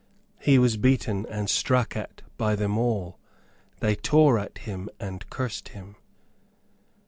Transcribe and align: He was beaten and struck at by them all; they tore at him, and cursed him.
He 0.39 0.57
was 0.57 0.77
beaten 0.77 1.27
and 1.27 1.47
struck 1.47 1.95
at 1.95 2.23
by 2.35 2.55
them 2.55 2.75
all; 2.75 3.19
they 3.81 3.93
tore 3.93 4.39
at 4.39 4.57
him, 4.57 4.89
and 4.99 5.29
cursed 5.29 5.69
him. 5.77 5.95